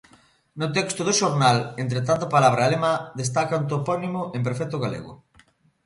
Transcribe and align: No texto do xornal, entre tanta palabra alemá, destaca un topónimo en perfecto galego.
No 0.59 0.67
texto 0.77 1.01
do 1.07 1.13
xornal, 1.21 1.57
entre 1.83 1.99
tanta 2.07 2.31
palabra 2.35 2.61
alemá, 2.63 2.93
destaca 3.21 3.59
un 3.61 3.65
topónimo 3.73 4.21
en 4.35 4.41
perfecto 4.47 4.77
galego. 4.83 5.13